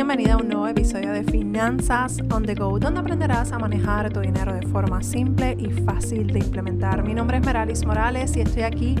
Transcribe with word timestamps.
Bienvenida 0.00 0.32
a 0.32 0.36
un 0.38 0.48
nuevo 0.48 0.66
episodio 0.66 1.12
de 1.12 1.22
Finanzas 1.24 2.20
on 2.32 2.42
the 2.46 2.54
Go, 2.54 2.78
donde 2.78 3.00
aprenderás 3.00 3.52
a 3.52 3.58
manejar 3.58 4.10
tu 4.10 4.20
dinero 4.20 4.54
de 4.54 4.66
forma 4.68 5.02
simple 5.02 5.54
y 5.58 5.68
fácil 5.82 6.26
de 6.28 6.38
implementar. 6.38 7.02
Mi 7.02 7.12
nombre 7.12 7.36
es 7.36 7.44
Meralis 7.44 7.84
Morales 7.84 8.34
y 8.34 8.40
estoy 8.40 8.62
aquí 8.62 8.96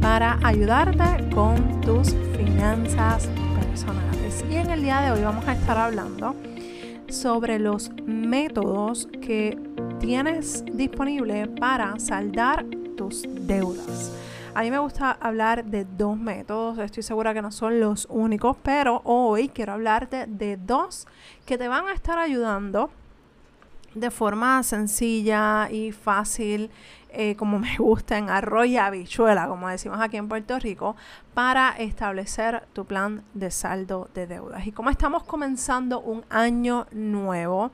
para 0.00 0.38
ayudarte 0.44 1.28
con 1.34 1.80
tus 1.80 2.14
finanzas 2.36 3.28
personales. 3.58 4.44
Y 4.48 4.54
en 4.54 4.70
el 4.70 4.82
día 4.82 5.00
de 5.00 5.10
hoy 5.10 5.24
vamos 5.24 5.44
a 5.48 5.54
estar 5.54 5.76
hablando 5.76 6.36
sobre 7.08 7.58
los 7.58 7.90
métodos 8.06 9.08
que 9.20 9.58
tienes 9.98 10.64
disponible 10.72 11.48
para 11.48 11.98
saldar 11.98 12.64
tus 12.96 13.24
deudas. 13.28 14.12
A 14.54 14.62
mí 14.62 14.70
me 14.70 14.78
gusta 14.78 15.10
hablar 15.20 15.64
de 15.64 15.84
dos 15.84 16.16
métodos, 16.16 16.78
estoy 16.78 17.02
segura 17.02 17.34
que 17.34 17.42
no 17.42 17.50
son 17.50 17.80
los 17.80 18.06
únicos, 18.08 18.56
pero 18.62 19.02
hoy 19.04 19.48
quiero 19.48 19.72
hablarte 19.72 20.26
de 20.26 20.56
dos 20.56 21.08
que 21.44 21.58
te 21.58 21.66
van 21.66 21.88
a 21.88 21.92
estar 21.92 22.18
ayudando 22.18 22.90
de 23.94 24.10
forma 24.10 24.62
sencilla 24.62 25.68
y 25.70 25.92
fácil, 25.92 26.70
eh, 27.10 27.36
como 27.36 27.58
me 27.58 27.76
gusta 27.78 28.18
en 28.18 28.30
arroz 28.30 28.66
y 28.66 28.76
habichuela, 28.76 29.48
como 29.48 29.68
decimos 29.68 29.98
aquí 30.00 30.16
en 30.16 30.28
Puerto 30.28 30.58
Rico, 30.58 30.94
para 31.32 31.70
establecer 31.70 32.64
tu 32.72 32.84
plan 32.84 33.24
de 33.34 33.50
saldo 33.50 34.08
de 34.14 34.26
deudas. 34.26 34.66
Y 34.66 34.72
como 34.72 34.90
estamos 34.90 35.24
comenzando 35.24 36.00
un 36.00 36.24
año 36.30 36.86
nuevo, 36.92 37.70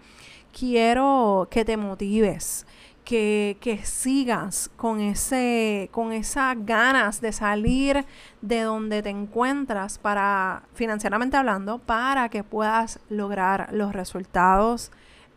quiero 0.59 1.48
que 1.50 1.64
te 1.64 1.76
motives 1.76 2.66
que, 3.10 3.80
sigas 3.82 4.70
con, 4.77 5.00
ese, 5.00 5.88
con 5.91 6.12
esas 6.12 6.56
ganas 6.64 7.20
de 7.20 7.32
salir 7.32 8.06
de 8.41 8.60
donde 8.60 9.02
te 9.02 9.09
encuentras 9.09 9.98
para, 9.98 10.62
financieramente 10.74 11.37
hablando, 11.37 11.78
para 11.80 12.28
que 12.28 12.45
puedas 12.45 13.01
lograr 13.09 13.70
los 13.73 13.92
resultados 13.92 14.92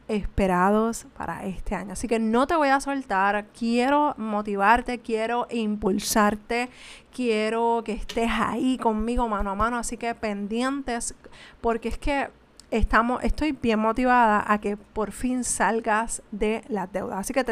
esperados 0.07 1.07
para 1.17 1.45
este 1.45 1.73
año. 1.73 1.93
Así 1.93 2.07
que 2.07 2.19
no 2.19 2.45
te 2.45 2.55
voy 2.55 2.69
a 2.69 2.79
soltar, 2.79 3.47
quiero 3.57 4.13
motivarte, 4.17 4.99
quiero 4.99 5.47
impulsarte, 5.49 6.69
quiero 7.11 7.81
que 7.83 7.93
estés 7.93 8.29
ahí 8.31 8.77
conmigo 8.77 9.27
mano 9.27 9.49
a 9.49 9.55
mano, 9.55 9.77
así 9.77 9.97
que 9.97 10.13
pendientes, 10.13 11.15
porque 11.59 11.87
es 11.87 11.97
que 11.97 12.29
estamos, 12.73 13.23
estoy 13.23 13.51
bien 13.51 13.79
motivada 13.79 14.43
a 14.47 14.59
que 14.59 14.77
por 14.77 15.11
fin 15.11 15.43
salgas 15.43 16.23
de 16.31 16.63
las 16.67 16.91
deudas. 16.91 17.19
Así 17.19 17.33
que 17.33 17.43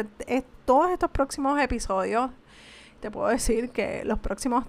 todos 0.64 0.90
estos 0.90 1.10
próximos 1.10 1.60
episodios, 1.60 2.30
te 3.00 3.10
puedo 3.10 3.28
decir 3.28 3.70
que 3.70 4.04
los 4.04 4.18
próximos 4.18 4.64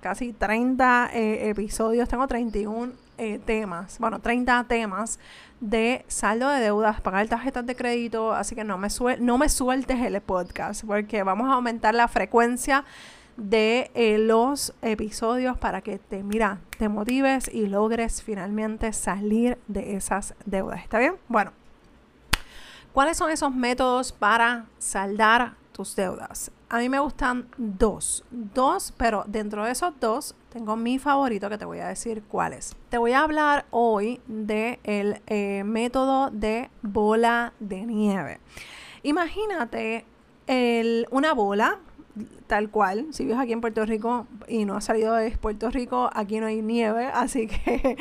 casi 0.00 0.32
30 0.32 1.10
eh, 1.14 1.50
episodios, 1.50 2.08
tengo 2.08 2.26
31 2.26 2.92
eh, 3.18 3.38
temas, 3.44 4.00
bueno, 4.00 4.18
30 4.18 4.64
temas 4.64 5.20
de 5.60 6.04
saldo 6.08 6.48
de 6.48 6.60
deudas, 6.60 7.00
pagar 7.00 7.28
tarjetas 7.28 7.64
de 7.64 7.76
crédito, 7.76 8.32
así 8.34 8.56
que 8.56 8.64
no 8.64 8.78
me, 8.78 8.88
no 9.20 9.38
me 9.38 9.48
sueltes 9.48 10.00
el 10.00 10.20
podcast 10.20 10.84
porque 10.84 11.22
vamos 11.22 11.48
a 11.48 11.54
aumentar 11.54 11.94
la 11.94 12.08
frecuencia 12.08 12.84
de 13.36 13.90
eh, 13.94 14.18
los 14.18 14.74
episodios 14.82 15.56
para 15.58 15.80
que 15.80 15.98
te, 15.98 16.22
mira, 16.22 16.60
te 16.78 16.88
motives 16.88 17.50
y 17.52 17.66
logres 17.66 18.22
finalmente 18.22 18.92
salir 18.92 19.58
de 19.68 19.96
esas 19.96 20.34
deudas. 20.44 20.82
¿Está 20.82 20.98
bien? 20.98 21.14
Bueno, 21.28 21.52
¿cuáles 22.92 23.16
son 23.16 23.30
esos 23.30 23.54
métodos 23.54 24.12
para 24.12 24.66
saldar 24.78 25.54
tus 25.72 25.96
deudas? 25.96 26.50
A 26.68 26.78
mí 26.78 26.88
me 26.88 26.98
gustan 27.00 27.48
dos, 27.58 28.24
dos, 28.30 28.94
pero 28.96 29.24
dentro 29.26 29.64
de 29.64 29.72
esos 29.72 29.92
dos 30.00 30.34
tengo 30.50 30.74
mi 30.74 30.98
favorito 30.98 31.50
que 31.50 31.58
te 31.58 31.66
voy 31.66 31.80
a 31.80 31.88
decir 31.88 32.22
cuál 32.22 32.54
es. 32.54 32.74
Te 32.88 32.96
voy 32.96 33.12
a 33.12 33.20
hablar 33.20 33.66
hoy 33.70 34.20
del 34.26 34.46
de 34.46 35.22
eh, 35.26 35.64
método 35.64 36.30
de 36.30 36.70
bola 36.80 37.52
de 37.60 37.84
nieve. 37.84 38.40
Imagínate 39.02 40.06
el, 40.46 41.06
una 41.10 41.34
bola 41.34 41.78
tal 42.46 42.70
cual. 42.70 43.06
Si 43.10 43.24
vives 43.24 43.38
aquí 43.38 43.52
en 43.52 43.60
Puerto 43.60 43.84
Rico 43.86 44.26
y 44.48 44.64
no 44.64 44.76
has 44.76 44.84
salido 44.84 45.14
de 45.14 45.30
Puerto 45.32 45.70
Rico, 45.70 46.10
aquí 46.12 46.40
no 46.40 46.46
hay 46.46 46.62
nieve, 46.62 47.06
así 47.14 47.46
que 47.46 47.96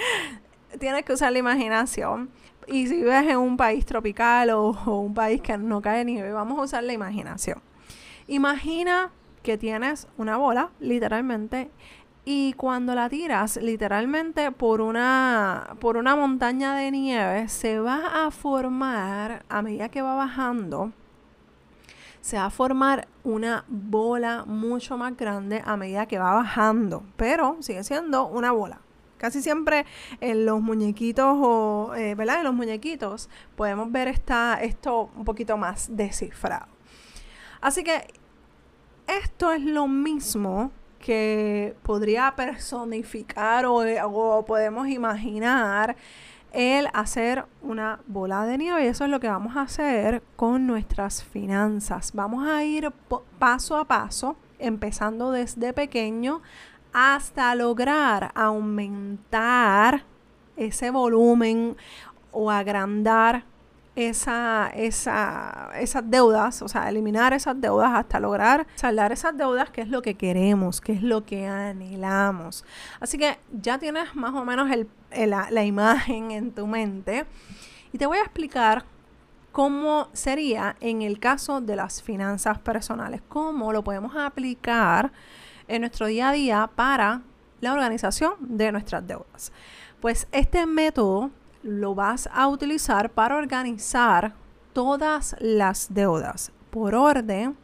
tienes 0.80 1.04
que 1.04 1.14
usar 1.14 1.32
la 1.32 1.40
imaginación. 1.40 2.30
Y 2.68 2.88
si 2.88 2.98
vives 2.98 3.28
en 3.28 3.38
un 3.38 3.58
país 3.58 3.86
tropical 3.86 4.52
o, 4.52 4.72
un 4.86 5.14
país 5.14 5.42
que 5.42 5.58
no 5.58 5.82
cae 5.82 6.06
nieve, 6.06 6.32
vamos 6.32 6.60
a 6.60 6.64
usar 6.64 6.84
la 6.84 6.94
imaginación. 6.94 7.62
Imagina 8.28 9.12
que 9.44 9.58
tienes 9.58 10.08
una 10.18 10.38
bola, 10.38 10.70
literalmente, 10.80 11.72
y 12.24 12.54
cuando 12.54 12.94
la 12.94 13.10
tiras 13.10 13.58
literalmente 13.58 14.52
por 14.52 14.80
una, 14.80 15.76
por 15.80 15.98
una 15.98 16.16
montaña 16.16 16.76
de 16.76 16.92
nieve, 16.92 17.48
se 17.48 17.80
va 17.80 18.26
a 18.26 18.30
formar 18.30 19.44
a 19.50 19.62
medida 19.64 19.90
que 19.90 20.04
va 20.04 20.14
bajando 20.14 20.94
se 22.22 22.38
va 22.38 22.46
a 22.46 22.50
formar 22.50 23.08
una 23.24 23.66
bola 23.68 24.46
mucho 24.46 24.98
más 24.98 25.18
grande 25.18 25.62
a 25.66 25.76
medida 25.76 26.06
que 26.06 26.20
va 26.20 26.34
bajando, 26.34 27.04
pero 27.18 27.58
sigue 27.60 27.84
siendo 27.84 28.28
una 28.28 28.52
bola. 28.52 28.80
Casi 29.18 29.42
siempre 29.42 29.86
en 30.20 30.46
los 30.46 30.62
muñequitos 30.62 31.38
o, 31.40 31.94
eh, 31.96 32.16
¿verdad? 32.16 32.40
En 32.40 32.46
los 32.46 32.54
muñequitos 32.56 33.30
podemos 33.56 33.92
ver 33.92 34.08
esta, 34.08 34.60
esto 34.62 35.12
un 35.16 35.26
poquito 35.26 35.58
más 35.58 35.96
descifrado. 35.96 36.68
Así 37.60 37.84
que 37.84 38.08
esto 39.08 39.52
es 39.52 39.62
lo 39.62 39.88
mismo 39.88 40.72
que 40.98 41.76
podría 41.84 42.34
personificar 42.36 43.66
o, 43.66 43.84
o 44.06 44.46
podemos 44.46 44.88
imaginar 44.88 45.96
el 46.52 46.88
hacer 46.94 47.46
una 47.62 48.00
bola 48.08 48.46
de 48.46 48.58
nieve. 48.58 48.84
Y 48.84 48.88
eso 48.88 49.06
es 49.06 49.10
lo 49.10 49.20
que 49.20 49.28
vamos 49.28 49.56
a 49.56 49.62
hacer 49.62 50.24
con 50.36 50.68
nuestras 50.68 51.24
finanzas. 51.24 52.12
Vamos 52.14 52.48
a 52.48 52.64
ir 52.64 52.92
paso 53.40 53.78
a 53.78 53.86
paso, 53.86 54.36
empezando 54.60 55.32
desde 55.32 55.74
pequeño 55.74 56.42
hasta 56.94 57.56
lograr 57.56 58.32
aumentar 58.36 60.04
ese 60.58 60.92
volumen 60.92 61.78
o 62.32 62.52
agrandar 62.52 63.46
esa, 63.96 64.72
esa, 64.74 65.70
esas 65.76 66.10
deudas, 66.10 66.62
o 66.62 66.68
sea, 66.68 66.88
eliminar 66.90 67.34
esas 67.34 67.60
deudas 67.60 67.92
hasta 67.94 68.20
lograr 68.20 68.66
saldar 68.76 69.12
esas 69.12 69.36
deudas, 69.38 69.70
que 69.70 69.82
es 69.82 69.90
lo 69.90 70.02
que 70.02 70.16
queremos, 70.16 70.80
que 70.80 70.94
es 70.94 71.04
lo 71.04 71.26
que 71.26 71.48
anhelamos. 71.48 72.64
Así 73.00 73.18
que 73.18 73.38
ya 73.52 73.78
tienes 73.80 74.16
más 74.16 74.34
o 74.34 74.46
menos 74.46 74.72
el, 74.72 74.88
la, 75.30 75.50
la 75.52 75.66
imagen 75.66 76.32
en 76.32 76.52
tu 76.52 76.68
mente 76.68 77.26
y 77.92 77.98
te 77.98 78.06
voy 78.06 78.20
a 78.20 78.22
explicar 78.22 78.86
cómo 79.52 80.08
sería 80.14 80.78
en 80.80 81.02
el 81.02 81.20
caso 81.20 81.60
de 81.60 81.76
las 81.76 82.02
finanzas 82.02 82.60
personales, 82.60 83.22
cómo 83.28 83.74
lo 83.74 83.84
podemos 83.84 84.16
aplicar 84.16 85.12
en 85.68 85.82
nuestro 85.82 86.06
día 86.08 86.30
a 86.30 86.32
día 86.32 86.70
para 86.74 87.22
la 87.60 87.74
organización 87.74 88.34
de 88.40 88.72
nuestras 88.72 89.06
deudas. 89.06 89.52
Pues 90.00 90.28
este 90.32 90.66
método 90.66 91.32
lo 91.64 91.96
vas 91.96 92.30
a 92.34 92.48
utilizar 92.48 93.12
para 93.12 93.38
organizar 93.38 94.34
todas 94.74 95.36
las 95.40 95.94
deudas 95.94 96.52
por 96.70 96.96
orden 96.96 97.58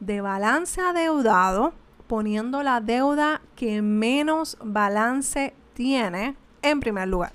de 0.00 0.20
balance 0.20 0.80
adeudado, 0.80 1.74
poniendo 2.06 2.62
la 2.62 2.80
deuda 2.80 3.40
que 3.54 3.82
menos 3.82 4.56
balance 4.62 5.54
tiene 5.74 6.36
en 6.62 6.80
primer 6.80 7.08
lugar. 7.08 7.32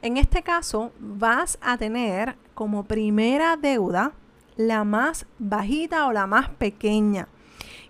En 0.00 0.16
este 0.16 0.42
caso, 0.42 0.92
vas 0.98 1.58
a 1.60 1.76
tener 1.76 2.36
como 2.54 2.84
primera 2.84 3.56
deuda 3.56 4.12
la 4.56 4.84
más 4.84 5.26
bajita 5.38 6.06
o 6.06 6.12
la 6.12 6.26
más 6.26 6.48
pequeña 6.50 7.28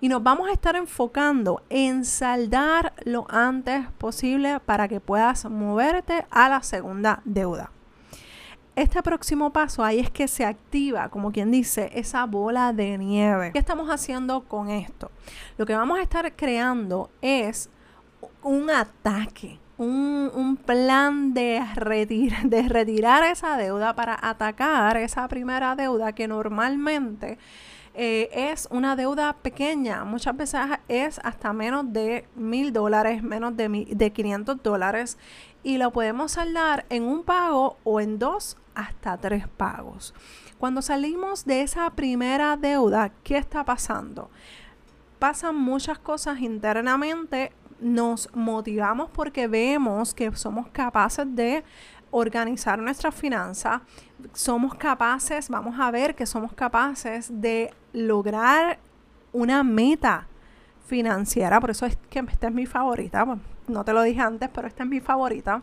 y 0.03 0.09
nos 0.09 0.21
vamos 0.21 0.49
a 0.49 0.53
estar 0.53 0.75
enfocando 0.75 1.63
en 1.71 2.05
saldar 2.05 2.93
lo 3.05 3.25
antes 3.31 3.87
posible 3.99 4.59
para 4.59 4.89
que 4.89 4.99
puedas 4.99 5.45
moverte 5.45 6.27
a 6.29 6.49
la 6.49 6.61
segunda 6.65 7.23
deuda. 7.25 7.71
Este 8.75 9.01
próximo 9.01 9.53
paso 9.53 9.85
ahí 9.85 10.01
es 10.01 10.11
que 10.11 10.27
se 10.27 10.45
activa, 10.45 11.09
como 11.09 11.31
quien 11.31 11.53
dice, 11.53 11.89
esa 11.95 12.27
bola 12.27 12.73
de 12.73 12.99
nieve. 12.99 13.53
¿Qué 13.53 13.61
estamos 13.61 13.91
haciendo 13.91 14.43
con 14.43 14.71
esto? 14.71 15.13
Lo 15.57 15.67
que 15.67 15.77
vamos 15.77 16.01
a 16.01 16.03
estar 16.03 16.35
creando 16.35 17.09
es 17.21 17.71
un 18.43 18.71
ataque, 18.71 19.61
un, 19.79 20.59
plan 20.67 21.33
de, 21.33 21.63
de 22.45 22.69
retirar 22.69 23.23
esa 23.23 23.57
deuda 23.57 23.95
para 23.95 24.19
atacar 24.21 24.97
esa 24.97 25.29
primera 25.29 25.77
deuda 25.77 26.13
que 26.13 26.27
normalmente 26.27 27.39
eh, 27.95 28.31
es 28.33 28.69
una 28.71 28.97
deuda 28.97 29.35
pequeña. 29.35 30.05
Muchas 30.05 30.37
veces 30.37 30.61
es 30.89 31.21
hasta 31.23 31.53
menos 31.53 31.93
de 31.93 32.27
mil 32.35 32.73
dólares, 32.73 33.23
menos 33.23 33.57
de, 33.57 33.87
de 33.91 34.13
500 34.13 34.63
dólares. 34.63 35.19
Y 35.63 35.79
lo 35.79 35.93
podemos 35.93 36.33
saldar 36.33 36.87
en 36.89 37.05
un 37.05 37.23
pago 37.23 37.77
o 37.85 38.01
en 38.01 38.19
dos 38.19 38.57
hasta 38.75 39.17
tres 39.19 39.47
pagos. 39.49 40.15
Cuando 40.59 40.81
salimos 40.81 41.45
de 41.45 41.63
esa 41.63 41.91
primera 41.91 42.57
deuda, 42.57 43.13
¿qué 43.23 43.37
está 43.37 43.65
pasando? 43.65 44.31
Pasan 45.19 45.57
muchas 45.57 45.99
cosas 45.99 46.41
internamente, 46.41 47.53
nos 47.81 48.29
motivamos 48.35 49.11
porque 49.11 49.49
vemos 49.49 50.15
que 50.15 50.35
somos 50.37 50.69
capaces 50.69 51.27
de 51.35 51.65
organizar 52.13 52.79
nuestras 52.79 53.15
finanzas, 53.15 53.81
somos 54.33 54.77
capaces, 54.77 55.49
vamos 55.49 55.81
a 55.81 55.91
ver 55.91 56.15
que 56.15 56.27
somos 56.27 56.53
capaces 56.53 57.29
de 57.41 57.75
lograr 57.93 58.79
una 59.33 59.65
meta 59.65 60.29
financiera, 60.87 61.59
por 61.59 61.71
eso 61.71 61.87
es 61.87 61.97
que 62.11 62.21
esta 62.21 62.49
es 62.49 62.55
mi 62.55 62.67
favorita, 62.67 63.27
no 63.67 63.85
te 63.85 63.93
lo 63.93 64.03
dije 64.03 64.21
antes, 64.21 64.51
pero 64.53 64.69
esta 64.69 64.85
es 64.85 64.89
mi 64.89 65.01
favorita. 65.01 65.63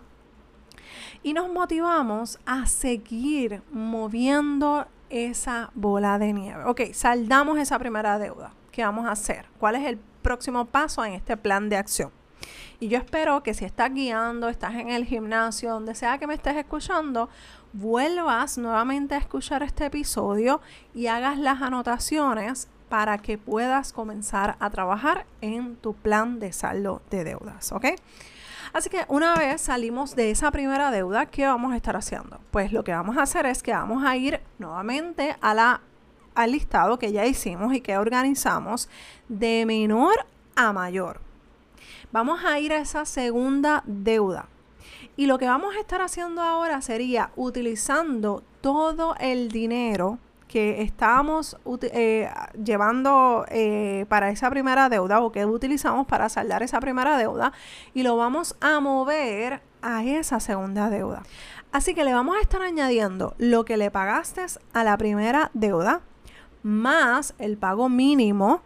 Y 1.22 1.34
nos 1.34 1.52
motivamos 1.52 2.40
a 2.46 2.66
seguir 2.66 3.62
moviendo 3.72 4.88
esa 5.10 5.70
bola 5.76 6.18
de 6.18 6.34
nieve. 6.34 6.64
Ok, 6.66 6.82
saldamos 6.94 7.60
esa 7.60 7.78
primera 7.78 8.18
deuda. 8.18 8.54
¿Qué 8.72 8.84
vamos 8.84 9.06
a 9.06 9.12
hacer? 9.12 9.46
¿Cuál 9.60 9.76
es 9.76 9.86
el 9.86 10.00
próximo 10.22 10.66
paso 10.66 11.06
en 11.06 11.14
este 11.14 11.38
plan 11.38 11.70
de 11.70 11.78
acción? 11.78 12.12
Y 12.82 12.88
yo 12.88 12.98
espero 12.98 13.44
que 13.44 13.54
si 13.54 13.66
estás 13.66 13.94
guiando, 13.94 14.48
estás 14.48 14.76
en 14.76 14.90
el 14.90 15.06
gimnasio, 15.06 15.72
donde 15.72 15.96
sea 15.96 16.18
que 16.18 16.28
me 16.28 16.34
estés 16.34 16.56
escuchando, 16.56 17.30
vuelvas 17.74 18.58
nuevamente 18.58 19.16
a 19.16 19.18
escuchar 19.18 19.64
este 19.64 19.86
episodio 19.88 20.62
y 20.94 21.08
hagas 21.08 21.38
las 21.38 21.62
anotaciones 21.62 22.70
para 22.88 23.18
que 23.18 23.38
puedas 23.38 23.92
comenzar 23.92 24.56
a 24.60 24.70
trabajar 24.70 25.26
en 25.42 25.76
tu 25.76 25.94
plan 25.94 26.40
de 26.40 26.54
saldo 26.54 27.02
de 27.12 27.26
deudas, 27.26 27.72
¿ok? 27.74 27.86
Así 28.72 28.90
que 28.90 29.04
una 29.10 29.36
vez 29.36 29.62
salimos 29.62 30.16
de 30.16 30.32
esa 30.32 30.50
primera 30.50 30.90
deuda, 30.90 31.26
¿qué 31.26 31.46
vamos 31.46 31.74
a 31.74 31.76
estar 31.76 31.98
haciendo? 31.98 32.40
Pues 32.50 32.72
lo 32.72 32.84
que 32.86 32.94
vamos 32.94 33.18
a 33.18 33.24
hacer 33.24 33.46
es 33.46 33.62
que 33.62 33.74
vamos 33.74 34.06
a 34.06 34.16
ir 34.16 34.40
nuevamente 34.58 35.36
al 35.42 36.52
listado 36.52 36.98
que 36.98 37.12
ya 37.12 37.26
hicimos 37.26 37.74
y 37.74 37.82
que 37.82 37.98
organizamos 37.98 38.88
de 39.28 39.66
menor 39.66 40.14
a 40.56 40.72
mayor. 40.72 41.20
Vamos 42.12 42.44
a 42.44 42.60
ir 42.60 42.74
a 42.74 42.80
esa 42.80 43.06
segunda 43.06 43.84
deuda. 43.86 44.48
Y 45.16 45.28
lo 45.28 45.38
que 45.38 45.48
vamos 45.48 45.76
a 45.76 45.80
estar 45.80 46.02
haciendo 46.02 46.42
ahora 46.42 46.82
sería 46.82 47.32
utilizando 47.36 48.44
todo 48.62 49.16
el 49.20 49.50
dinero 49.50 50.18
que 50.48 50.82
estábamos 50.82 51.58
eh, 51.82 52.28
llevando 52.64 53.46
eh, 53.50 54.08
para 54.10 54.32
esa 54.32 54.50
primera 54.50 54.90
deuda 54.90 55.22
o 55.22 55.32
que 55.32 55.46
utilizamos 55.46 56.08
para 56.08 56.28
saldar 56.28 56.64
esa 56.64 56.80
primera 56.80 57.18
deuda 57.18 57.54
y 57.94 58.02
lo 58.02 58.18
vamos 58.18 58.56
a 58.60 58.80
mover 58.80 59.62
a 59.84 60.04
esa 60.04 60.40
segunda 60.40 60.90
deuda. 60.90 61.22
Así 61.72 61.94
que 61.94 62.04
le 62.04 62.14
vamos 62.16 62.36
a 62.36 62.42
estar 62.42 62.64
añadiendo 62.64 63.36
lo 63.38 63.64
que 63.64 63.78
le 63.78 63.92
pagaste 63.92 64.44
a 64.74 64.84
la 64.84 64.98
primera 64.98 65.52
deuda 65.54 66.02
más 66.64 67.36
el 67.38 67.58
pago 67.58 67.88
mínimo 67.88 68.62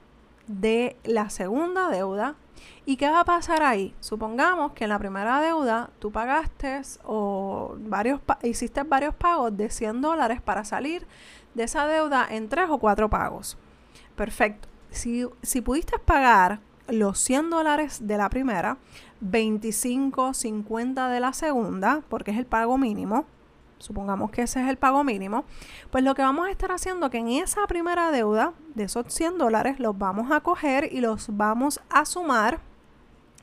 de 0.48 0.96
la 1.04 1.30
segunda 1.30 1.90
deuda 1.90 2.36
¿Y 2.86 2.98
qué 2.98 3.10
va 3.10 3.22
a 3.22 3.26
pasar 3.26 3.64
ahí? 3.64 3.96
Supongamos 4.00 4.74
que 4.74 4.84
en 4.84 4.90
la 4.90 5.00
primera 5.00 5.40
deuda 5.42 5.90
tú 6.00 6.12
pagaste 6.12 6.82
o 7.04 7.76
varios 7.80 8.20
hiciste 8.44 8.84
varios 8.84 9.16
pagos 9.16 9.56
de 9.56 9.70
100 9.70 10.02
dólares 10.02 10.42
para 10.42 10.66
salir 10.66 11.08
de 11.54 11.64
esa 11.64 11.88
deuda 11.88 12.28
en 12.30 12.50
tres 12.50 12.70
o 12.70 12.78
cuatro 12.80 13.10
pagos. 13.10 13.58
Perfecto. 14.16 14.68
Si, 14.90 15.26
si 15.42 15.62
pudiste 15.62 15.98
pagar 15.98 16.60
los 16.88 17.20
100 17.20 17.50
dólares 17.50 18.06
de 18.08 18.18
la 18.18 18.30
primera, 18.30 18.78
25, 19.22 20.34
50 20.34 21.10
de 21.10 21.20
la 21.20 21.34
segunda, 21.34 22.04
porque 22.10 22.32
es 22.32 22.38
el 22.38 22.46
pago 22.46 22.78
mínimo, 22.78 23.26
supongamos 23.84 24.32
que 24.32 24.44
ese 24.44 24.62
es 24.62 24.70
el 24.70 24.78
pago 24.78 25.04
mínimo, 25.04 25.46
pues 25.92 26.04
lo 26.04 26.16
que 26.16 26.22
vamos 26.22 26.48
a 26.48 26.52
estar 26.52 26.72
haciendo 26.72 27.10
que 27.10 27.18
en 27.18 27.28
esa 27.28 27.68
primera 27.68 28.12
deuda 28.12 28.54
de 28.76 28.86
esos 28.86 29.14
100 29.14 29.38
dólares 29.38 29.80
los 29.80 29.98
vamos 29.98 30.32
a 30.32 30.40
coger 30.40 30.90
y 30.92 31.02
los 31.02 31.28
vamos 31.36 31.82
a 31.90 32.06
sumar 32.06 32.60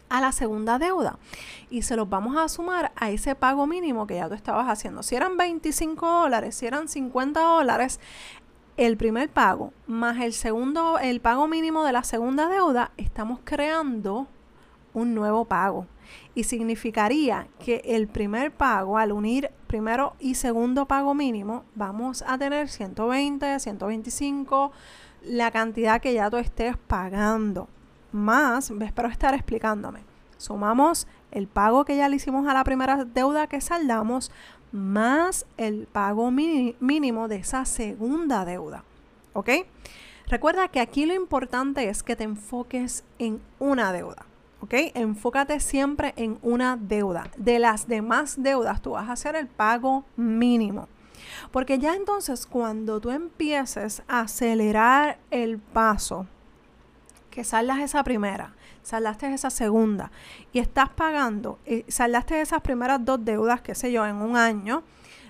a 0.09 0.21
la 0.21 0.33
segunda 0.33 0.79
deuda 0.79 1.19
y 1.71 1.83
se 1.83 1.95
los 1.97 2.09
vamos 2.09 2.37
a 2.37 2.49
sumar 2.49 2.93
a 2.97 3.11
ese 3.11 3.35
pago 3.35 3.67
mínimo 3.67 4.07
que 4.07 4.17
ya 4.17 4.29
tú 4.29 4.35
estabas 4.35 4.67
haciendo. 4.67 5.03
Si 5.03 5.15
eran 5.15 5.37
25 5.37 6.05
dólares, 6.05 6.57
si 6.57 6.67
eran 6.67 6.89
50 6.89 7.41
dólares, 7.41 8.01
el 8.77 8.97
primer 8.97 9.29
pago 9.29 9.73
más 9.87 10.21
el 10.21 10.33
segundo, 10.33 10.99
el 10.99 11.21
pago 11.21 11.47
mínimo 11.47 11.85
de 11.85 11.93
la 11.93 12.03
segunda 12.03 12.49
deuda, 12.49 12.93
estamos 12.97 13.41
creando 13.45 14.27
un 14.95 15.15
nuevo 15.15 15.45
pago. 15.45 15.87
Y 16.35 16.45
significaría 16.45 17.47
que 17.65 17.83
el 17.85 18.09
primer 18.09 18.51
pago, 18.51 18.99
al 18.99 19.13
unir 19.13 19.51
primero 19.67 20.15
y 20.19 20.35
segundo 20.35 20.87
pago 20.87 21.15
mínimo, 21.15 21.65
vamos 21.75 22.25
a 22.27 22.37
tener 22.39 22.69
120, 22.69 23.61
125, 23.61 24.73
la 25.23 25.51
cantidad 25.51 26.01
que 26.01 26.15
ya 26.15 26.31
tú 26.31 26.39
estés 26.39 26.77
pagando 26.77 27.69
más, 28.13 28.71
espero 28.71 29.09
estar 29.09 29.35
explicándome. 29.35 30.01
Sumamos 30.37 31.07
el 31.31 31.47
pago 31.47 31.85
que 31.85 31.97
ya 31.97 32.09
le 32.09 32.17
hicimos 32.17 32.49
a 32.49 32.55
la 32.55 32.65
primera 32.65 33.05
deuda 33.05 33.47
que 33.47 33.61
saldamos, 33.61 34.31
más 34.73 35.47
el 35.57 35.87
pago 35.87 36.31
mínimo 36.31 37.29
de 37.29 37.37
esa 37.37 37.65
segunda 37.65 38.45
deuda. 38.45 38.85
¿Ok? 39.33 39.51
Recuerda 40.27 40.69
que 40.69 40.81
aquí 40.81 41.07
lo 41.07 41.15
importante 41.15 41.89
es 41.89 42.03
que 42.03 42.17
te 42.17 42.25
enfoques 42.25 43.05
en 43.19 43.41
una 43.59 43.93
deuda. 43.93 44.25
¿Ok? 44.61 44.75
Enfócate 44.95 45.59
siempre 45.61 46.13
en 46.17 46.39
una 46.43 46.77
deuda. 46.77 47.31
De 47.37 47.59
las 47.59 47.89
demás 47.89 48.35
deudas, 48.43 48.83
tú 48.83 48.93
vas 48.93 49.09
a 49.09 49.13
hacer 49.13 49.37
el 49.37 49.47
pago 49.47 50.05
mínimo. 50.17 50.89
Porque 51.51 51.79
ya 51.79 51.95
entonces 51.95 52.47
cuando 52.47 53.01
tú 53.01 53.11
empieces 53.11 54.03
a 54.09 54.21
acelerar 54.21 55.19
el 55.31 55.59
paso 55.59 56.27
que 57.31 57.45
saldas 57.45 57.79
esa 57.79 58.03
primera, 58.03 58.55
saldaste 58.83 59.33
esa 59.33 59.51
segunda 59.51 60.11
y 60.53 60.59
estás 60.59 60.91
pagando, 60.91 61.59
y 61.67 61.85
saldaste 61.89 62.41
esas 62.41 62.61
primeras 62.61 63.05
dos 63.05 63.25
deudas, 63.25 63.61
qué 63.61 63.75
sé 63.75 63.93
yo, 63.93 64.05
en 64.05 64.17
un 64.17 64.37
año, 64.37 64.83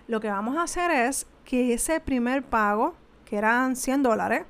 lo 0.08 0.20
que 0.20 0.28
vamos 0.28 0.56
a 0.56 0.62
hacer 0.62 0.90
es 0.90 1.26
que 1.44 1.74
ese 1.74 2.00
primer 2.00 2.42
pago, 2.42 2.94
que 3.24 3.36
eran 3.36 3.76
100 3.76 4.02
dólares, 4.02 4.44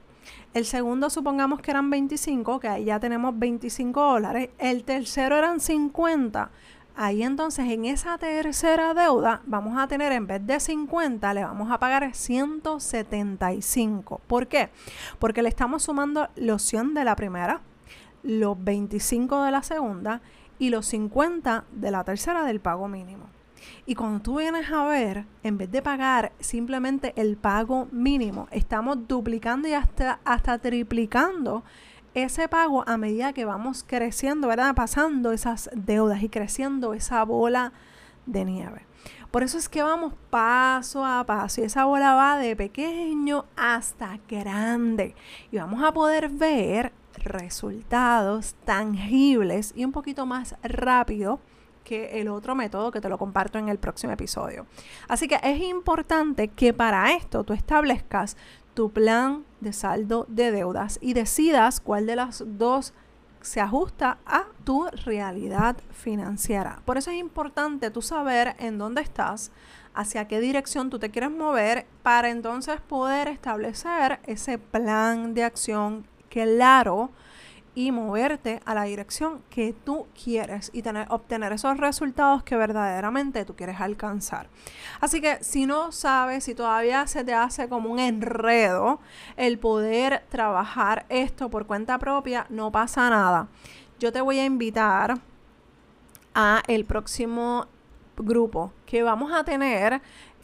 el 0.54 0.64
segundo 0.64 1.10
supongamos 1.10 1.60
que 1.60 1.70
eran 1.70 1.90
25, 1.90 2.60
que 2.60 2.68
ahí 2.68 2.84
ya 2.84 3.00
tenemos 3.00 3.38
25 3.38 4.00
dólares, 4.00 4.50
el 4.58 4.84
tercero 4.84 5.36
eran 5.36 5.60
50, 5.60 6.50
Ahí 6.96 7.22
entonces 7.22 7.70
en 7.70 7.84
esa 7.86 8.18
tercera 8.18 8.92
deuda 8.92 9.40
vamos 9.46 9.78
a 9.78 9.86
tener 9.86 10.12
en 10.12 10.26
vez 10.26 10.46
de 10.46 10.60
50 10.60 11.32
le 11.32 11.44
vamos 11.44 11.70
a 11.70 11.78
pagar 11.78 12.14
175. 12.14 14.20
¿Por 14.26 14.48
qué? 14.48 14.68
Porque 15.18 15.42
le 15.42 15.48
estamos 15.48 15.84
sumando 15.84 16.28
los 16.36 16.60
100 16.62 16.92
de 16.92 17.04
la 17.04 17.16
primera, 17.16 17.62
los 18.22 18.62
25 18.62 19.44
de 19.44 19.50
la 19.50 19.62
segunda 19.62 20.20
y 20.58 20.68
los 20.68 20.84
50 20.86 21.64
de 21.72 21.90
la 21.90 22.04
tercera 22.04 22.44
del 22.44 22.60
pago 22.60 22.86
mínimo. 22.86 23.30
Y 23.86 23.94
cuando 23.94 24.20
tú 24.20 24.38
vienes 24.38 24.70
a 24.70 24.84
ver, 24.86 25.26
en 25.42 25.58
vez 25.58 25.70
de 25.70 25.82
pagar 25.82 26.32
simplemente 26.40 27.12
el 27.16 27.36
pago 27.36 27.88
mínimo, 27.92 28.48
estamos 28.50 29.06
duplicando 29.08 29.68
y 29.68 29.74
hasta, 29.74 30.20
hasta 30.24 30.58
triplicando 30.58 31.64
ese 32.14 32.48
pago 32.48 32.84
a 32.88 32.96
medida 32.96 33.32
que 33.32 33.44
vamos 33.44 33.84
creciendo, 33.86 34.48
¿verdad? 34.48 34.74
Pasando 34.74 35.32
esas 35.32 35.70
deudas 35.74 36.22
y 36.22 36.28
creciendo 36.28 36.94
esa 36.94 37.24
bola 37.24 37.72
de 38.26 38.44
nieve. 38.44 38.86
Por 39.30 39.44
eso 39.44 39.58
es 39.58 39.68
que 39.68 39.82
vamos 39.82 40.14
paso 40.28 41.04
a 41.04 41.24
paso 41.24 41.60
y 41.60 41.64
esa 41.64 41.84
bola 41.84 42.14
va 42.14 42.36
de 42.38 42.56
pequeño 42.56 43.44
hasta 43.56 44.18
grande 44.28 45.14
y 45.52 45.58
vamos 45.58 45.84
a 45.84 45.92
poder 45.92 46.28
ver 46.28 46.92
resultados 47.14 48.54
tangibles 48.64 49.72
y 49.76 49.84
un 49.84 49.92
poquito 49.92 50.26
más 50.26 50.56
rápido 50.62 51.40
que 51.84 52.20
el 52.20 52.28
otro 52.28 52.54
método 52.54 52.90
que 52.90 53.00
te 53.00 53.08
lo 53.08 53.18
comparto 53.18 53.58
en 53.58 53.68
el 53.68 53.78
próximo 53.78 54.12
episodio. 54.12 54.66
Así 55.08 55.28
que 55.28 55.40
es 55.42 55.60
importante 55.60 56.48
que 56.48 56.72
para 56.72 57.12
esto 57.12 57.44
tú 57.44 57.52
establezcas 57.52 58.36
tu 58.74 58.90
plan 58.90 59.44
de 59.60 59.72
saldo 59.72 60.26
de 60.28 60.52
deudas 60.52 60.98
y 61.00 61.12
decidas 61.12 61.80
cuál 61.80 62.06
de 62.06 62.16
las 62.16 62.44
dos 62.46 62.94
se 63.40 63.60
ajusta 63.60 64.18
a 64.26 64.44
tu 64.64 64.86
realidad 65.04 65.76
financiera. 65.92 66.80
Por 66.84 66.98
eso 66.98 67.10
es 67.10 67.16
importante 67.16 67.90
tú 67.90 68.02
saber 68.02 68.54
en 68.58 68.78
dónde 68.78 69.00
estás, 69.00 69.50
hacia 69.94 70.28
qué 70.28 70.40
dirección 70.40 70.90
tú 70.90 70.98
te 70.98 71.10
quieres 71.10 71.30
mover 71.30 71.86
para 72.02 72.30
entonces 72.30 72.80
poder 72.80 73.28
establecer 73.28 74.20
ese 74.24 74.58
plan 74.58 75.34
de 75.34 75.44
acción 75.44 76.06
claro 76.28 77.10
y 77.74 77.92
moverte 77.92 78.60
a 78.64 78.74
la 78.74 78.84
dirección 78.84 79.42
que 79.48 79.72
tú 79.72 80.06
quieres 80.22 80.70
y 80.72 80.82
tener, 80.82 81.06
obtener 81.10 81.52
esos 81.52 81.76
resultados 81.78 82.42
que 82.42 82.56
verdaderamente 82.56 83.44
tú 83.44 83.54
quieres 83.54 83.80
alcanzar. 83.80 84.48
Así 85.00 85.20
que 85.20 85.42
si 85.42 85.66
no 85.66 85.92
sabes, 85.92 86.44
si 86.44 86.54
todavía 86.54 87.06
se 87.06 87.24
te 87.24 87.34
hace 87.34 87.68
como 87.68 87.90
un 87.90 87.98
enredo 87.98 89.00
el 89.36 89.58
poder 89.58 90.24
trabajar 90.28 91.06
esto 91.08 91.48
por 91.48 91.66
cuenta 91.66 91.98
propia, 91.98 92.46
no 92.48 92.72
pasa 92.72 93.08
nada. 93.08 93.48
Yo 93.98 94.12
te 94.12 94.20
voy 94.20 94.38
a 94.38 94.44
invitar 94.44 95.18
a 96.34 96.62
el 96.66 96.84
próximo 96.84 97.66
grupo 98.16 98.72
que 98.86 99.02
vamos 99.02 99.32
a 99.32 99.44
tener 99.44 100.00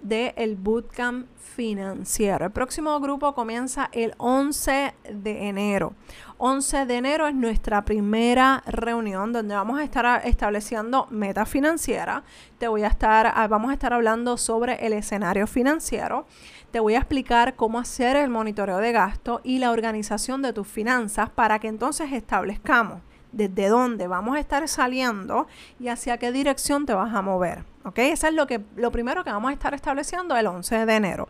del 0.09 0.33
el 0.37 0.57
bootcamp 0.57 1.27
financiero. 1.57 2.45
El 2.45 2.53
próximo 2.53 3.01
grupo 3.01 3.35
comienza 3.35 3.89
el 3.93 4.15
11 4.19 4.95
de 5.11 5.49
enero. 5.49 5.95
11 6.39 6.85
de 6.85 6.97
enero 6.97 7.27
es 7.27 7.35
nuestra 7.35 7.85
primera 7.85 8.63
reunión 8.67 9.33
donde 9.33 9.55
vamos 9.55 9.81
a 9.81 9.85
estar 9.85 10.27
estableciendo 10.27 11.07
metas 11.11 11.49
financieras. 11.49 12.23
Te 12.59 12.69
voy 12.69 12.83
a 12.83 12.89
estar, 12.89 13.33
ah, 13.35 13.49
vamos 13.49 13.71
a 13.71 13.75
estar 13.75 13.95
hablando 13.95 14.37
sobre 14.37 14.87
el 14.87 14.93
escenario 14.93 15.47
financiero. 15.47 16.27
Te 16.71 16.81
voy 16.81 16.95
a 16.95 16.99
explicar 16.99 17.57
cómo 17.57 17.79
hacer 17.79 18.17
el 18.17 18.29
monitoreo 18.29 18.79
de 18.79 18.93
gasto 18.93 19.41
y 19.43 19.59
la 19.59 19.71
organización 19.71 20.43
de 20.43 20.53
tus 20.53 20.69
finanzas 20.69 21.31
para 21.31 21.59
que 21.59 21.69
entonces 21.69 22.13
establezcamos 22.13 23.01
desde 23.33 23.69
dónde 23.69 24.07
vamos 24.07 24.37
a 24.37 24.41
estar 24.41 24.67
saliendo 24.69 25.47
y 25.79 25.89
hacia 25.89 26.19
qué 26.19 26.33
dirección 26.33 26.87
te 26.87 26.95
vas 26.95 27.15
a 27.15 27.23
mover. 27.23 27.76
¿Ok? 27.87 28.01
Eso 28.01 28.27
es 28.27 28.35
lo, 28.35 28.49
que, 28.49 28.61
lo 28.75 28.91
primero 28.91 29.23
que 29.23 29.31
vamos 29.31 29.49
a 29.51 29.53
estar 29.53 29.73
estableciendo 29.73 30.37
el 30.37 30.49
11 30.49 30.87
de 30.87 30.95
enero. 30.97 31.29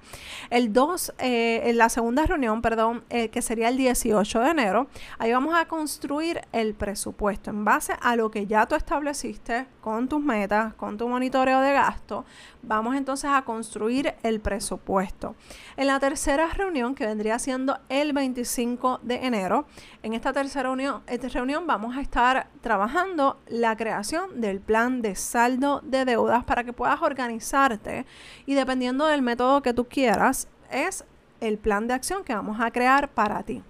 El 0.49 0.73
2, 0.73 1.13
eh, 1.19 1.61
en 1.65 1.77
la 1.77 1.91
segunda 1.91 2.25
reunión, 2.25 2.63
perdón, 2.63 3.05
eh, 3.11 3.29
que 3.29 3.43
sería 3.43 3.69
el 3.69 3.77
18 3.77 4.41
de 4.41 4.51
enero, 4.51 4.87
ahí 5.19 5.33
vamos 5.33 5.55
a 5.55 5.67
construir 5.67 6.41
el 6.53 6.75
presupuesto 6.75 7.51
en 7.51 7.67
base 7.67 7.93
a 8.01 8.17
lo 8.17 8.31
que 8.31 8.47
ya 8.47 8.65
tú 8.65 8.75
estableciste 8.75 9.67
con 9.83 10.09
tus 10.09 10.23
metas, 10.23 10.73
con 10.75 10.97
tu 10.97 11.07
monitoreo 11.09 11.61
de 11.61 11.75
gasto. 11.75 12.25
Vamos 12.63 12.97
entonces 12.97 13.31
a 13.31 13.43
construir 13.43 14.15
el 14.23 14.41
presupuesto. 14.41 15.37
En 15.77 15.89
la 15.89 16.01
tercera 16.01 16.49
reunión, 16.49 16.95
que 16.95 17.07
vendría 17.07 17.39
siendo 17.39 17.79
el 17.91 18.15
25 18.15 19.01
de 19.03 19.27
enero, 19.27 19.67
en 20.03 20.15
esta 20.15 20.33
tercera 20.33 20.63
reunión, 20.63 21.03
esta 21.07 21.29
reunión 21.29 21.67
vamos 21.67 21.97
a 21.97 22.01
estar 22.01 22.49
trabajando 22.63 23.39
la 23.47 23.77
creación 23.77 24.41
del 24.41 24.61
plan 24.61 25.03
de 25.03 25.15
saldo 25.17 25.83
de 25.85 26.07
deudas 26.07 26.46
para 26.47 26.65
que 26.65 26.73
puedas 26.73 27.03
organizarte 27.03 28.07
y 28.47 28.55
dependiendo 28.55 29.07
del 29.07 29.23
método 29.23 29.63
que 29.63 29.75
tú 29.75 29.87
quieras, 29.87 30.49
es 30.71 31.05
el 31.41 31.59
plan 31.59 31.87
de 31.87 31.95
acción 31.95 32.25
que 32.25 32.35
vamos 32.35 32.61
a 32.61 32.71
crear 32.71 33.09
para 33.09 33.43
ti. 33.43 33.63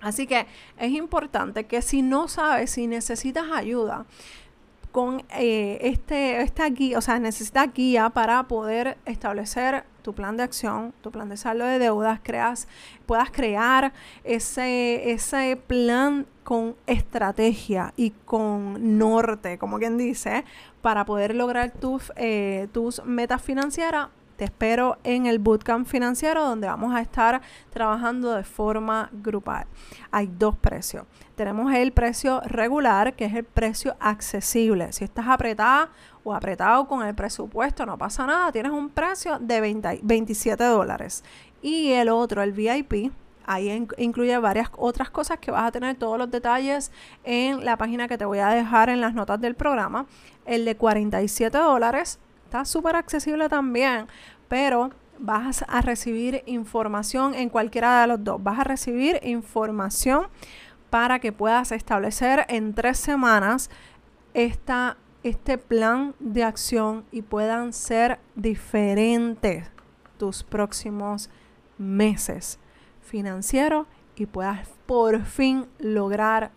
Así 0.00 0.26
que 0.26 0.46
es 0.78 0.90
importante 0.90 1.64
que 1.64 1.80
si 1.80 2.02
no 2.02 2.26
sabes, 2.26 2.72
si 2.72 2.88
necesitas 2.88 3.46
ayuda, 3.52 4.04
con 4.90 5.24
eh, 5.30 5.78
este, 5.80 6.42
esta 6.42 6.68
guía, 6.68 6.98
o 6.98 7.00
sea, 7.00 7.18
necesitas 7.18 7.72
guía 7.72 8.10
para 8.10 8.42
poder 8.42 8.98
establecer 9.06 9.84
tu 10.02 10.12
plan 10.12 10.36
de 10.36 10.42
acción, 10.42 10.92
tu 11.00 11.10
plan 11.10 11.28
de 11.28 11.36
saldo 11.36 11.64
de 11.64 11.78
deudas, 11.78 12.20
creas, 12.22 12.68
puedas 13.06 13.30
crear 13.30 13.92
ese, 14.24 15.12
ese 15.12 15.56
plan 15.66 16.26
con 16.44 16.76
estrategia 16.86 17.94
y 17.96 18.10
con 18.24 18.98
norte, 18.98 19.58
como 19.58 19.78
quien 19.78 19.96
dice, 19.96 20.44
para 20.80 21.04
poder 21.04 21.34
lograr 21.34 21.70
tus, 21.70 22.12
eh, 22.16 22.68
tus 22.72 23.04
metas 23.04 23.40
financieras 23.42 24.08
te 24.42 24.46
espero 24.46 24.98
en 25.04 25.26
el 25.26 25.38
bootcamp 25.38 25.86
financiero 25.86 26.44
donde 26.44 26.66
vamos 26.66 26.92
a 26.92 27.00
estar 27.00 27.40
trabajando 27.70 28.34
de 28.34 28.42
forma 28.42 29.08
grupal. 29.12 29.66
Hay 30.10 30.26
dos 30.26 30.56
precios. 30.56 31.06
Tenemos 31.36 31.72
el 31.72 31.92
precio 31.92 32.40
regular, 32.40 33.14
que 33.14 33.26
es 33.26 33.34
el 33.34 33.44
precio 33.44 33.94
accesible. 34.00 34.92
Si 34.92 35.04
estás 35.04 35.28
apretada 35.28 35.90
o 36.24 36.34
apretado 36.34 36.88
con 36.88 37.06
el 37.06 37.14
presupuesto, 37.14 37.86
no 37.86 37.96
pasa 37.96 38.26
nada. 38.26 38.50
Tienes 38.50 38.72
un 38.72 38.88
precio 38.88 39.38
de 39.38 39.60
27 40.02 40.64
dólares. 40.64 41.22
Y 41.62 41.92
el 41.92 42.08
otro, 42.08 42.42
el 42.42 42.50
VIP, 42.50 43.12
Ahí 43.44 43.86
incluye 43.98 44.38
varias 44.38 44.70
otras 44.76 45.10
cosas 45.10 45.38
que 45.38 45.50
vas 45.52 45.64
a 45.64 45.72
tener 45.72 45.96
todos 45.96 46.16
los 46.16 46.30
detalles 46.30 46.92
en 47.22 47.64
la 47.64 47.76
página 47.76 48.06
que 48.06 48.16
te 48.18 48.24
voy 48.24 48.38
a 48.38 48.48
dejar 48.48 48.88
en 48.88 49.00
las 49.00 49.14
notas 49.14 49.40
del 49.40 49.54
programa. 49.54 50.06
El 50.46 50.64
de 50.64 50.76
47 50.76 51.58
dólares 51.58 52.20
está 52.52 52.66
súper 52.66 52.96
accesible 52.96 53.48
también, 53.48 54.06
pero 54.46 54.90
vas 55.18 55.64
a 55.68 55.80
recibir 55.80 56.42
información 56.44 57.34
en 57.34 57.48
cualquiera 57.48 58.02
de 58.02 58.08
los 58.08 58.22
dos. 58.22 58.42
Vas 58.42 58.58
a 58.58 58.64
recibir 58.64 59.18
información 59.22 60.26
para 60.90 61.18
que 61.18 61.32
puedas 61.32 61.72
establecer 61.72 62.44
en 62.50 62.74
tres 62.74 62.98
semanas 62.98 63.70
esta, 64.34 64.98
este 65.22 65.56
plan 65.56 66.14
de 66.20 66.44
acción 66.44 67.06
y 67.10 67.22
puedan 67.22 67.72
ser 67.72 68.18
diferentes 68.34 69.70
tus 70.18 70.44
próximos 70.44 71.30
meses 71.78 72.58
financieros 73.00 73.86
y 74.14 74.26
puedas 74.26 74.68
por 74.84 75.24
fin 75.24 75.68
lograr 75.78 76.50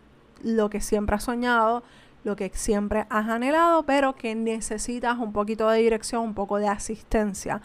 lo 0.43 0.69
que 0.69 0.81
siempre 0.81 1.15
has 1.15 1.23
soñado, 1.23 1.83
lo 2.25 2.35
que 2.35 2.51
siempre 2.53 3.05
has 3.09 3.29
anhelado, 3.29 3.83
pero 3.83 4.15
que 4.15 4.35
necesitas 4.35 5.17
un 5.19 5.31
poquito 5.31 5.69
de 5.69 5.79
dirección, 5.79 6.23
un 6.23 6.33
poco 6.33 6.57
de 6.57 6.67
asistencia 6.67 7.61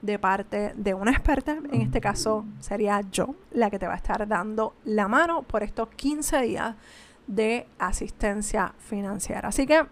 de 0.00 0.18
parte 0.20 0.72
de 0.76 0.94
una 0.94 1.10
experta. 1.10 1.58
En 1.72 1.82
este 1.82 2.00
caso 2.00 2.44
sería 2.60 3.00
yo 3.10 3.34
la 3.50 3.70
que 3.70 3.78
te 3.78 3.88
va 3.88 3.94
a 3.94 3.96
estar 3.96 4.26
dando 4.28 4.74
la 4.84 5.08
mano 5.08 5.42
por 5.42 5.64
estos 5.64 5.88
15 5.88 6.42
días 6.42 6.76
de 7.26 7.66
asistencia 7.78 8.72
financiera. 8.78 9.48
Así 9.48 9.66
que 9.66 9.84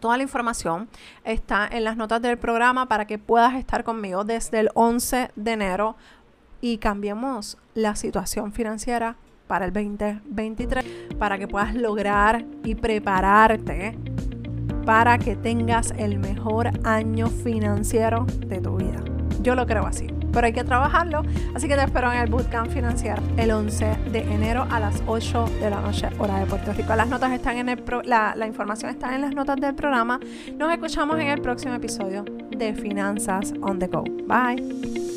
toda 0.00 0.16
la 0.16 0.24
información 0.24 0.88
está 1.22 1.68
en 1.70 1.84
las 1.84 1.96
notas 1.96 2.20
del 2.22 2.38
programa 2.38 2.86
para 2.86 3.06
que 3.06 3.18
puedas 3.18 3.54
estar 3.54 3.84
conmigo 3.84 4.24
desde 4.24 4.58
el 4.58 4.70
11 4.74 5.30
de 5.36 5.52
enero 5.52 5.94
y 6.60 6.78
cambiemos 6.78 7.56
la 7.74 7.94
situación 7.94 8.52
financiera 8.52 9.16
para 9.52 9.66
el 9.66 9.72
2023 9.74 10.82
para 11.18 11.36
que 11.36 11.46
puedas 11.46 11.74
lograr 11.74 12.42
y 12.64 12.74
prepararte 12.74 13.98
para 14.86 15.18
que 15.18 15.36
tengas 15.36 15.92
el 15.98 16.18
mejor 16.18 16.70
año 16.84 17.26
financiero 17.26 18.24
de 18.46 18.62
tu 18.62 18.78
vida. 18.78 19.04
Yo 19.42 19.54
lo 19.54 19.66
creo 19.66 19.84
así, 19.84 20.06
pero 20.32 20.46
hay 20.46 20.54
que 20.54 20.64
trabajarlo, 20.64 21.20
así 21.54 21.68
que 21.68 21.74
te 21.74 21.82
espero 21.82 22.10
en 22.10 22.20
el 22.20 22.30
Bootcamp 22.30 22.70
Financiero 22.70 23.22
el 23.36 23.50
11 23.50 23.98
de 24.10 24.20
enero 24.20 24.66
a 24.70 24.80
las 24.80 25.02
8 25.06 25.44
de 25.60 25.68
la 25.68 25.82
noche, 25.82 26.08
hora 26.18 26.38
de 26.38 26.46
Puerto 26.46 26.72
Rico. 26.72 26.96
Las 26.96 27.10
notas 27.10 27.30
están 27.32 27.58
en 27.58 27.68
el 27.68 27.84
la, 28.04 28.32
la 28.34 28.46
información 28.46 28.90
está 28.90 29.14
en 29.14 29.20
las 29.20 29.34
notas 29.34 29.56
del 29.56 29.74
programa. 29.74 30.18
Nos 30.56 30.72
escuchamos 30.72 31.20
en 31.20 31.26
el 31.26 31.42
próximo 31.42 31.74
episodio 31.74 32.24
de 32.56 32.72
Finanzas 32.72 33.52
on 33.60 33.78
the 33.78 33.86
Go. 33.86 34.02
Bye. 34.26 35.11